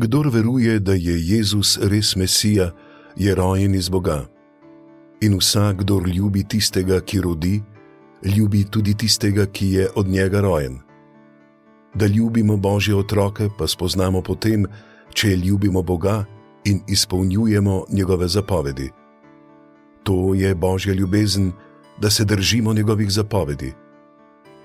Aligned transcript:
Kdor 0.00 0.32
veruje, 0.32 0.78
da 0.80 0.92
je 0.96 1.12
Jezus 1.12 1.76
res 1.76 2.16
Mesija, 2.16 2.70
je 3.16 3.34
rojen 3.34 3.74
iz 3.74 3.88
Boga. 3.88 4.24
In 5.20 5.36
vsak, 5.36 5.84
kdo 5.84 6.00
ljubi 6.00 6.40
tistega, 6.44 7.00
ki 7.04 7.20
rodi, 7.20 7.60
ljubi 8.24 8.64
tudi 8.64 8.94
tistega, 8.96 9.44
ki 9.46 9.66
je 9.72 9.88
od 9.94 10.08
njega 10.08 10.40
rojen. 10.40 10.78
Da 11.94 12.06
ljubimo 12.06 12.56
Božje 12.56 12.96
otroke, 12.96 13.50
pa 13.58 13.68
spoznamo 13.68 14.22
potem, 14.22 14.64
če 15.12 15.36
ljubimo 15.36 15.82
Boga 15.82 16.24
in 16.64 16.80
izpolnjujemo 16.88 17.84
njegove 17.92 18.28
zapovedi. 18.28 18.90
To 20.02 20.34
je 20.34 20.54
Božja 20.54 20.94
ljubezen, 20.94 21.52
da 22.00 22.10
se 22.10 22.24
držimo 22.24 22.72
njegovih 22.72 23.10
zapovedi. 23.10 23.74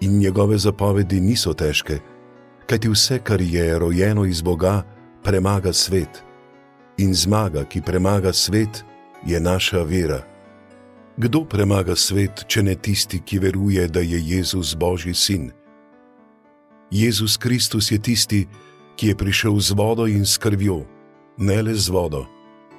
In 0.00 0.18
njegove 0.18 0.58
zapovedi 0.58 1.20
niso 1.20 1.54
težke, 1.54 2.00
kajti 2.66 2.88
vse, 2.88 3.18
kar 3.18 3.40
je 3.40 3.78
rojeno 3.78 4.24
iz 4.24 4.42
Boga, 4.42 4.82
premaga 5.22 5.72
svet. 5.72 6.24
In 6.98 7.14
zmaga, 7.14 7.64
ki 7.64 7.80
premaga 7.80 8.32
svet, 8.32 8.84
je 9.26 9.40
naša 9.40 9.82
vera. 9.82 10.22
Kdo 11.16 11.44
premaga 11.44 11.96
svet, 11.96 12.44
če 12.48 12.62
ne 12.62 12.74
tisti, 12.74 13.20
ki 13.20 13.38
veruje, 13.38 13.88
da 13.88 14.00
je 14.00 14.20
Jezus 14.20 14.74
Božji 14.74 15.14
sin? 15.14 15.50
Jezus 16.90 17.36
Kristus 17.36 17.90
je 17.90 17.98
tisti, 17.98 18.46
ki 18.96 19.12
je 19.12 19.14
prišel 19.16 19.60
z 19.60 19.76
vodo 19.76 20.06
in 20.06 20.26
s 20.26 20.38
krvjo, 20.38 20.84
ne 21.38 21.62
le 21.62 21.74
z 21.74 21.88
vodo, 21.88 22.26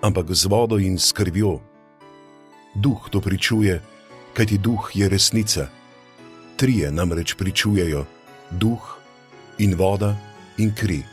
ampak 0.02 0.34
z 0.34 0.46
vodo 0.46 0.78
in 0.78 0.98
s 0.98 1.14
krvjo. 1.14 1.62
Duh 2.76 3.10
to 3.10 3.22
pričuje, 3.22 3.82
kajti 4.34 4.58
duh 4.58 4.92
je 4.94 5.10
resnica. 5.10 5.68
Trije 6.58 6.92
namreč 6.92 7.34
pričujejo: 7.34 8.06
duh 8.52 8.98
in 9.58 9.76
voda 9.76 10.16
in 10.58 10.74
kri. 10.76 11.11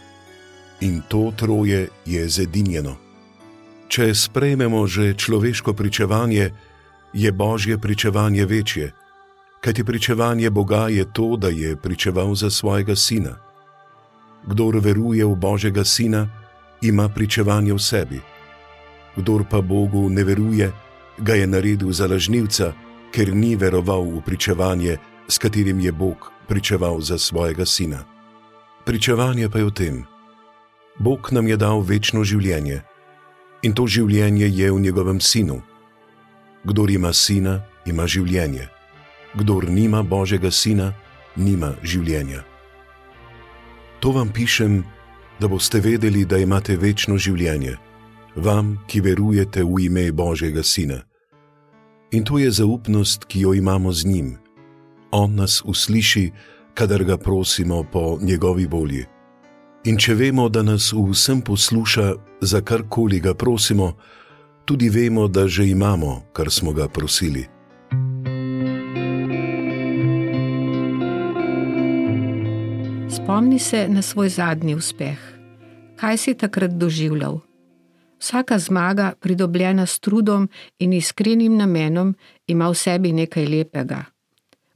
In 0.81 1.03
to 1.09 1.33
troje 1.37 1.89
je 2.07 2.29
zedinjeno. 2.29 2.97
Če 3.89 4.15
sprejmemo 4.15 4.87
že 4.87 5.15
človeško 5.15 5.73
pričevanje, 5.73 6.51
je 7.13 7.33
božje 7.33 7.79
pričevanje 7.79 8.45
večje, 8.45 8.93
kajti 9.61 9.85
pričevanje 9.85 10.51
Boga 10.51 10.89
je 10.89 11.13
to, 11.13 11.37
da 11.37 11.49
je 11.49 11.77
pričeval 11.77 12.35
za 12.35 12.51
svojega 12.51 12.97
sina. 12.97 13.37
Kdor 14.47 14.79
veruje 14.79 15.25
v 15.25 15.35
Božjega 15.35 15.85
sina, 15.85 16.29
ima 16.83 17.09
pričevanje 17.09 17.73
v 17.73 17.79
sebi. 17.79 18.21
Kdor 19.17 19.45
pa 19.51 19.61
Bogu 19.61 20.09
ne 20.09 20.25
veruje, 20.25 20.73
ga 21.19 21.35
je 21.35 21.47
naredil 21.47 21.93
za 21.93 22.07
lažnivca, 22.07 22.73
ker 23.11 23.35
ni 23.35 23.57
veroval 23.57 24.05
v 24.05 24.21
pričevanje, 24.21 24.97
s 25.29 25.39
katerim 25.39 25.81
je 25.81 25.93
Bog 25.93 26.31
pričeval 26.49 27.01
za 27.01 27.19
svojega 27.19 27.67
sina. 27.67 28.05
Pričevanje 28.85 29.49
pa 29.49 29.59
je 29.59 29.65
v 29.65 29.71
tem: 29.71 30.05
Bog 30.99 31.29
nam 31.33 31.49
je 31.49 31.57
dal 31.57 31.81
večno 31.81 32.25
življenje 32.25 32.83
in 33.63 33.75
to 33.75 33.87
življenje 33.87 34.47
je 34.51 34.71
v 34.73 34.81
njegovem 34.81 35.21
sinu. 35.21 35.63
Kdor 36.65 36.91
ima 36.91 37.13
sina, 37.13 37.61
ima 37.87 38.07
življenje, 38.07 38.69
kdor 39.35 39.69
nima 39.71 40.03
Božjega 40.03 40.51
sina, 40.51 40.93
nima 41.37 41.75
življenja. 41.83 42.45
To 44.01 44.13
vam 44.15 44.31
pišem, 44.31 44.85
da 45.41 45.49
boste 45.49 45.81
vedeli, 45.81 46.25
da 46.25 46.39
imate 46.39 46.77
večno 46.77 47.19
življenje, 47.19 47.77
vam, 48.37 48.77
ki 48.87 49.03
verujete 49.03 49.63
v 49.63 49.87
ime 49.87 50.11
Božjega 50.13 50.63
sina. 50.63 51.03
In 52.15 52.25
to 52.25 52.39
je 52.39 52.51
zaupnost, 52.51 53.27
ki 53.29 53.41
jo 53.47 53.55
imamo 53.55 53.93
z 53.93 54.07
njim. 54.07 54.29
On 55.11 55.35
nas 55.35 55.63
usliši, 55.65 56.31
kadar 56.75 57.05
ga 57.05 57.17
prosimo 57.17 57.83
po 57.85 58.19
njegovi 58.23 58.67
volji. 58.67 59.07
In 59.89 59.97
če 59.97 60.19
vemo, 60.19 60.51
da 60.53 60.61
nas 60.61 60.91
v 60.93 61.01
vsem 61.15 61.39
posluša, 61.41 62.11
za 62.45 62.61
karkoli 62.61 63.23
ga 63.25 63.33
prosimo, 63.35 63.95
tudi 64.69 64.91
vemo, 64.93 65.29
da 65.33 65.47
že 65.49 65.65
imamo, 65.65 66.29
kar 66.33 66.51
smo 66.53 66.75
ga 66.77 66.89
prosili. 66.89 67.47
Spomni 73.09 73.59
se 73.59 73.89
na 73.89 74.03
svoj 74.03 74.29
zadnji 74.29 74.75
uspeh. 74.75 75.17
Kaj 75.97 76.17
si 76.17 76.35
takrat 76.35 76.77
doživljal? 76.77 77.41
Vsaka 78.21 78.59
zmaga, 78.59 79.15
pridobljena 79.21 79.87
s 79.87 80.01
trudom 80.01 80.49
in 80.79 80.93
iskrenim 80.93 81.57
namenom, 81.57 82.15
ima 82.47 82.69
v 82.69 82.75
sebi 82.75 83.13
nekaj 83.13 83.47
lepega. 83.47 84.05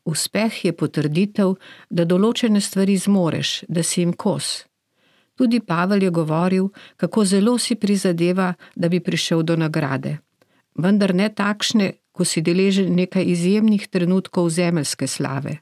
Uspeh 0.04 0.64
je 0.64 0.72
potrditev, 0.72 1.56
da 1.90 2.08
določene 2.08 2.60
stvari 2.64 2.96
zmoreš, 2.96 3.64
da 3.68 3.82
si 3.82 4.00
jim 4.00 4.16
kos. 4.16 4.71
Tudi 5.42 5.60
Pavel 5.60 6.02
je 6.02 6.10
govoril, 6.10 6.68
kako 6.96 7.24
zelo 7.24 7.58
si 7.58 7.74
prizadeva, 7.74 8.54
da 8.76 8.88
bi 8.88 9.00
prišel 9.00 9.42
do 9.42 9.56
nagrade. 9.56 10.18
Vendar 10.78 11.14
ne 11.14 11.26
takšne, 11.34 11.88
ko 12.14 12.22
si 12.24 12.38
deležen 12.46 12.94
nekaj 12.94 13.26
izjemnih 13.26 13.88
trenutkov 13.90 14.52
zemeljske 14.54 15.06
slave. 15.06 15.56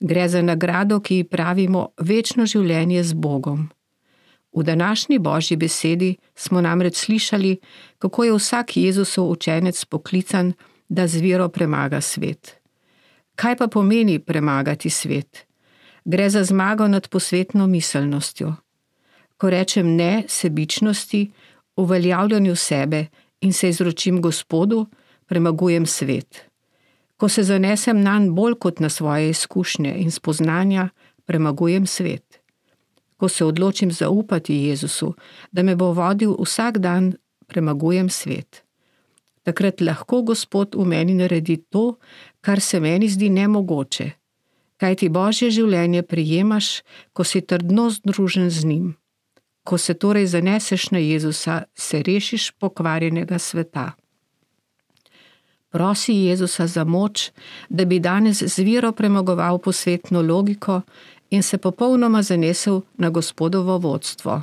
Gre 0.00 0.28
za 0.28 0.42
nagrado, 0.42 1.00
ki 1.00 1.16
ji 1.16 1.24
pravimo 1.24 1.88
večno 1.98 2.46
življenje 2.46 3.02
z 3.02 3.18
Bogom. 3.18 3.66
V 4.54 4.62
današnji 4.62 5.18
božji 5.18 5.56
besedi 5.56 6.14
smo 6.34 6.60
namreč 6.60 7.02
slišali, 7.02 7.58
kako 7.98 8.24
je 8.24 8.38
vsak 8.38 8.76
Jezusov 8.76 9.30
učenec 9.34 9.84
poklican, 9.84 10.54
da 10.88 11.10
z 11.10 11.26
vero 11.26 11.48
premaga 11.48 12.00
svet. 12.00 12.54
Kaj 13.34 13.56
pa 13.56 13.66
pomeni 13.66 14.18
premagati 14.18 14.90
svet? 14.90 15.46
Gre 16.04 16.30
za 16.30 16.44
zmago 16.44 16.88
nad 16.88 17.08
posvetno 17.08 17.66
miselnostjo. 17.66 18.54
Ko 19.42 19.50
rečem 19.50 19.96
ne 19.96 20.22
sebičnosti, 20.28 21.30
uveljavljanju 21.76 22.56
sebe 22.56 23.06
in 23.40 23.52
se 23.52 23.68
izročim 23.68 24.20
Gospodu, 24.22 24.86
premagujem 25.26 25.86
svet. 25.86 26.44
Ko 27.16 27.28
se 27.28 27.42
zanesem 27.42 28.02
na 28.02 28.18
njen 28.18 28.34
bolj 28.34 28.54
kot 28.54 28.80
na 28.80 28.88
svoje 28.88 29.30
izkušnje 29.30 29.94
in 29.98 30.10
spoznanja, 30.10 30.88
premagujem 31.24 31.86
svet. 31.86 32.38
Ko 33.16 33.28
se 33.28 33.44
odločim 33.44 33.92
zaupati 33.92 34.54
Jezusu, 34.54 35.14
da 35.52 35.62
me 35.62 35.76
bo 35.76 35.90
vodil 35.92 36.36
vsak 36.38 36.78
dan, 36.78 37.12
premagujem 37.46 38.10
svet. 38.10 38.62
Takrat 39.42 39.80
lahko 39.80 40.22
Gospod 40.22 40.74
v 40.74 40.86
meni 40.86 41.14
naredi 41.14 41.56
to, 41.56 41.96
kar 42.40 42.60
se 42.60 42.80
meni 42.80 43.08
zdi 43.08 43.28
nemogoče, 43.28 44.10
kaj 44.76 44.94
ti 44.94 45.08
božje 45.08 45.50
življenje 45.50 46.02
prijemaš, 46.02 46.82
ko 47.12 47.24
si 47.24 47.40
trdno 47.40 47.90
združen 47.90 48.50
z 48.50 48.64
njim. 48.64 49.01
Ko 49.64 49.78
se 49.78 49.94
torej 49.94 50.26
zaneseš 50.26 50.90
na 50.90 50.98
Jezusa, 50.98 51.62
se 51.74 52.02
rešiš 52.02 52.50
pokvarjenega 52.50 53.38
sveta. 53.38 53.92
Prosi 55.70 56.12
Jezusa 56.12 56.66
za 56.66 56.84
moč, 56.84 57.30
da 57.68 57.84
bi 57.84 57.98
danes 57.98 58.42
z 58.42 58.58
viro 58.58 58.92
premagoval 58.92 59.58
posvetno 59.58 60.22
logiko 60.22 60.80
in 61.30 61.42
se 61.42 61.58
popolnoma 61.58 62.22
zanesel 62.22 62.80
na 62.98 63.10
Gospodovo 63.10 63.78
vodstvo. 63.78 64.42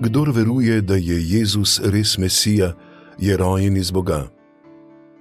Kdor 0.00 0.30
veruje, 0.30 0.80
da 0.80 0.94
je 0.94 1.16
Jezus 1.28 1.80
res 1.84 2.18
Mesija, 2.18 2.74
je 3.18 3.36
rojen 3.36 3.76
iz 3.76 3.90
Boga. 3.90 4.28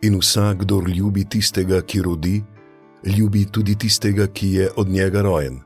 In 0.02 0.18
vsak, 0.20 0.58
kdo 0.58 0.82
ljubi 0.88 1.26
tistega, 1.26 1.82
ki 1.82 2.02
rodi, 2.02 2.44
ljubi 3.04 3.46
tudi 3.46 3.76
tistega, 3.76 4.28
ki 4.28 4.52
je 4.52 4.70
od 4.76 4.88
njega 4.88 5.22
rojen. 5.22 5.60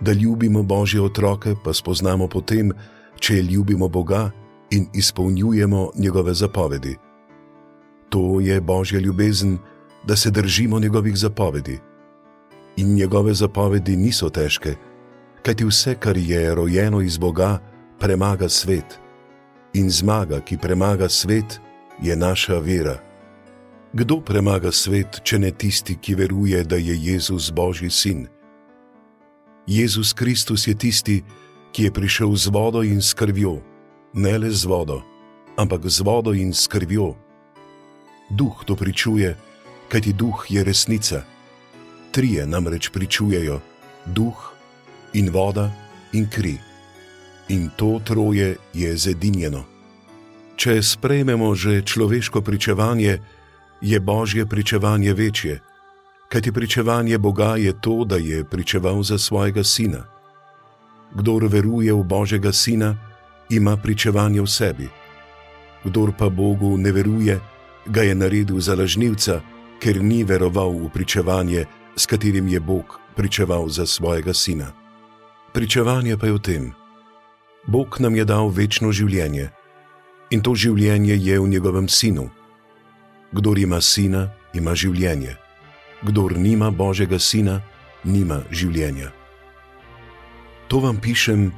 Da 0.00 0.12
ljubimo 0.12 0.62
Božje 0.62 1.00
otroke, 1.00 1.54
pa 1.64 1.72
spoznamo 1.72 2.28
potem, 2.28 2.72
če 3.18 3.42
ljubimo 3.42 3.88
Boga 3.88 4.30
in 4.70 4.86
izpolnjujemo 4.94 5.90
njegove 5.98 6.34
zapovedi. 6.34 6.96
To 8.08 8.40
je 8.40 8.60
Božja 8.60 9.00
ljubezen, 9.00 9.58
da 10.06 10.16
se 10.16 10.30
držimo 10.30 10.78
njegovih 10.78 11.16
zapovedi. 11.16 11.78
In 12.76 12.94
njegove 12.94 13.34
zapovedi 13.34 13.96
niso 13.96 14.30
težke, 14.30 14.74
kajti 15.42 15.64
vse, 15.64 15.94
kar 15.94 16.16
je 16.16 16.54
rojeno 16.54 17.00
iz 17.00 17.18
Boga, 17.18 17.58
premaga 17.98 18.48
svet. 18.48 18.98
In 19.74 19.90
zmaga, 19.90 20.40
ki 20.40 20.58
premaga 20.58 21.08
svet, 21.08 21.60
je 22.02 22.16
naša 22.16 22.58
vera. 22.58 22.98
Kdo 23.96 24.18
premaga 24.20 24.68
svet, 24.68 25.22
če 25.24 25.38
ne 25.40 25.48
tisti, 25.56 25.94
ki 25.96 26.18
veruje, 26.20 26.58
da 26.68 26.76
je 26.76 26.92
Jezus 26.92 27.48
Božji 27.48 27.88
sin? 27.88 28.26
Jezus 29.64 30.12
Kristus 30.12 30.66
je 30.68 30.74
tisti, 30.76 31.14
ki 31.72 31.86
je 31.88 31.92
prišel 31.96 32.34
z 32.36 32.52
vodo 32.52 32.82
in 32.84 33.00
s 33.00 33.16
krvjo, 33.16 33.54
ne 34.12 34.34
le 34.36 34.50
z 34.52 34.68
vodo, 34.68 35.00
ampak 35.56 35.88
z 35.88 36.04
vodo 36.04 36.34
in 36.36 36.52
s 36.52 36.68
krvjo. 36.68 37.14
Duh 38.28 38.60
to 38.68 38.76
pričuje, 38.76 39.32
kajti 39.88 40.12
duh 40.12 40.44
je 40.44 40.64
resnica. 40.64 41.22
Trije 42.12 42.44
namreč 42.46 42.92
pričujejo: 42.92 43.62
duh 44.04 44.36
in 45.16 45.32
voda 45.32 45.72
in 46.12 46.28
kri 46.28 46.58
in 47.48 47.70
to 47.80 47.96
troje 48.04 48.60
je 48.76 48.92
zedinjeno. 48.96 49.64
Če 50.56 50.82
sprejmemo 50.82 51.54
že 51.54 51.80
človeško 51.80 52.44
pričevanje, 52.44 53.24
je 53.80 54.00
božje 54.00 54.46
pričevanje 54.46 55.12
večje, 55.12 55.60
Kajti 56.28 56.52
pričevanje 56.52 57.18
Boga 57.18 57.56
je 57.56 57.80
to, 57.80 58.04
da 58.04 58.16
je 58.16 58.44
pričeval 58.44 59.02
za 59.02 59.18
svojega 59.18 59.64
sina. 59.64 60.04
Kdor 61.14 61.46
veruje 61.46 61.92
v 61.92 62.02
Božjega 62.02 62.52
sina, 62.52 62.96
ima 63.50 63.76
pričevanje 63.76 64.40
v 64.40 64.46
sebi. 64.46 64.88
Kdor 65.84 66.12
pa 66.18 66.28
Bogu 66.28 66.76
ne 66.78 66.92
veruje, 66.92 67.40
ga 67.86 68.02
je 68.02 68.14
naredil 68.14 68.60
za 68.60 68.74
lažnivca, 68.74 69.40
ker 69.78 70.02
ni 70.02 70.24
veroval 70.24 70.74
v 70.74 70.90
pričevanje, 70.90 71.64
s 71.96 72.06
katerim 72.06 72.48
je 72.48 72.60
Bog 72.60 72.98
pričeval 73.16 73.68
za 73.68 73.86
svojega 73.86 74.34
sina. 74.34 74.72
Pričevanje 75.52 76.16
pa 76.16 76.26
je 76.26 76.32
v 76.32 76.38
tem: 76.38 76.72
Bog 77.66 77.96
nam 78.00 78.16
je 78.16 78.24
dal 78.24 78.48
večno 78.48 78.92
življenje 78.92 79.50
in 80.30 80.42
to 80.42 80.54
življenje 80.54 81.14
je 81.14 81.38
v 81.40 81.48
njegovem 81.48 81.88
sinu. 81.88 82.30
Kdor 83.36 83.58
ima 83.58 83.80
sina, 83.80 84.30
ima 84.54 84.72
življenje, 84.72 85.34
kdor 86.02 86.38
nima 86.40 86.70
Božjega 86.70 87.18
sina, 87.20 87.60
nima 88.04 88.40
življenja. 88.50 89.10
To 90.72 90.80
vam 90.80 90.96
pišem, 90.96 91.50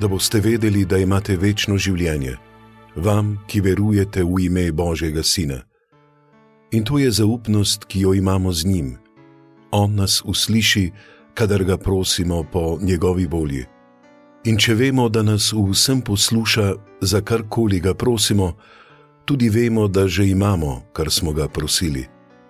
da 0.00 0.08
boste 0.08 0.40
vedeli, 0.40 0.86
da 0.88 0.98
imate 0.98 1.36
večno 1.36 1.76
življenje, 1.76 2.38
vam, 2.96 3.36
ki 3.46 3.60
verujete 3.60 4.24
v 4.24 4.46
ime 4.46 4.64
Božjega 4.72 5.22
sina. 5.22 5.60
In 6.72 6.84
to 6.84 6.98
je 6.98 7.10
zaupnost, 7.10 7.84
ki 7.84 8.06
jo 8.06 8.14
imamo 8.16 8.52
z 8.52 8.64
njim. 8.64 8.88
On 9.70 9.94
nas 9.94 10.22
usliši, 10.24 10.90
kadar 11.34 11.64
ga 11.64 11.76
prosimo 11.76 12.42
po 12.52 12.78
njegovi 12.80 13.26
volji. 13.26 13.66
In 14.48 14.56
če 14.56 14.74
vemo, 14.74 15.08
da 15.12 15.22
nas 15.22 15.52
v 15.52 15.68
vsem 15.72 16.00
posluša, 16.00 16.72
za 17.00 17.20
karkoli 17.20 17.80
ga 17.80 17.94
prosimo, 17.94 18.54
tudi 19.28 19.48
vemo, 19.52 19.88
da 19.88 20.08
že 20.08 20.24
imamo, 20.24 20.88
kar 20.92 21.10
smo 21.10 21.32
ga 21.32 21.48
prosili. 21.48 22.17